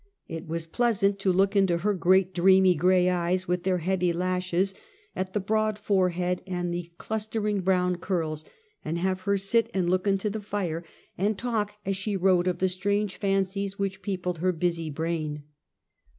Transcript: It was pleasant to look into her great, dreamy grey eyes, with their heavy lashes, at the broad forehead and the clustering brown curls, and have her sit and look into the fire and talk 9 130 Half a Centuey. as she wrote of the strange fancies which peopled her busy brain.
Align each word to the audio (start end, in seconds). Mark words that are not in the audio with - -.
It 0.27 0.47
was 0.47 0.65
pleasant 0.65 1.19
to 1.19 1.31
look 1.31 1.55
into 1.55 1.77
her 1.77 1.93
great, 1.93 2.33
dreamy 2.33 2.73
grey 2.73 3.07
eyes, 3.07 3.47
with 3.47 3.61
their 3.61 3.77
heavy 3.77 4.11
lashes, 4.11 4.73
at 5.15 5.33
the 5.33 5.39
broad 5.39 5.77
forehead 5.77 6.41
and 6.47 6.73
the 6.73 6.91
clustering 6.97 7.59
brown 7.61 7.97
curls, 7.97 8.43
and 8.83 8.97
have 8.97 9.21
her 9.29 9.37
sit 9.37 9.69
and 9.75 9.87
look 9.87 10.07
into 10.07 10.31
the 10.31 10.41
fire 10.41 10.83
and 11.19 11.37
talk 11.37 11.53
9 11.53 11.53
130 11.53 11.67
Half 11.67 11.69
a 11.69 11.69
Centuey. 11.69 11.91
as 11.91 11.97
she 11.97 12.17
wrote 12.17 12.47
of 12.47 12.57
the 12.57 12.67
strange 12.67 13.17
fancies 13.17 13.77
which 13.77 14.01
peopled 14.01 14.39
her 14.39 14.51
busy 14.51 14.89
brain. 14.89 15.43